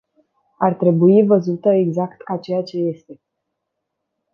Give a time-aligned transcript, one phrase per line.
[0.59, 3.21] Ar trebui văzută exact ca ceea ce este.